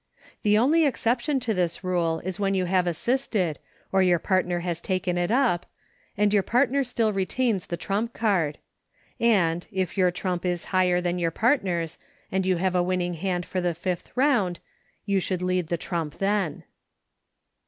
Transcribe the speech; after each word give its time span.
The 0.41 0.57
only 0.57 0.83
exception 0.83 1.39
to 1.41 1.53
this 1.53 1.83
rule 1.83 2.21
is 2.25 2.39
when 2.39 2.55
you 2.55 2.65
have 2.65 2.87
as 2.87 2.97
sisted— 2.97 3.57
or 3.91 4.01
your 4.01 4.17
partner 4.17 4.61
has 4.61 4.81
taken 4.81 5.15
it 5.15 5.29
up— 5.29 5.67
and 6.17 6.33
your 6.33 6.41
partner 6.41 6.83
still 6.83 7.13
retains 7.13 7.67
the 7.67 7.77
trump 7.77 8.11
card; 8.11 8.57
and, 9.19 9.67
if 9.71 9.99
your 9.99 10.09
trump 10.09 10.43
is 10.43 10.65
higher 10.73 11.01
than 11.01 11.19
your 11.19 11.29
partner's, 11.29 11.99
and 12.31 12.47
you 12.47 12.57
have 12.57 12.73
a 12.73 12.81
winning 12.81 13.21
card 13.21 13.45
for 13.45 13.61
the 13.61 13.75
fifth 13.75 14.09
round, 14.17 14.59
you 15.05 15.19
should 15.19 15.43
lead 15.43 15.67
the 15.67 15.77
trump 15.77 16.17
then. 16.17 16.63